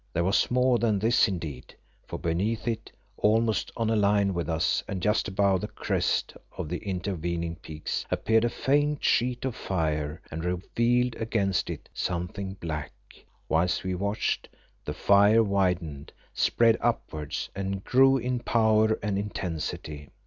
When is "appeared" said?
8.09-8.43